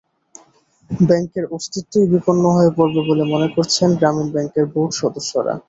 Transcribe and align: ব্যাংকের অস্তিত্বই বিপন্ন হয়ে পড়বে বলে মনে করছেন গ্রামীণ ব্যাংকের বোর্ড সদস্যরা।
ব্যাংকের 0.91 1.45
অস্তিত্বই 1.55 2.07
বিপন্ন 2.13 2.43
হয়ে 2.57 2.71
পড়বে 2.77 3.01
বলে 3.09 3.23
মনে 3.33 3.47
করছেন 3.55 3.89
গ্রামীণ 3.99 4.27
ব্যাংকের 4.33 4.65
বোর্ড 4.73 4.91
সদস্যরা। 5.01 5.53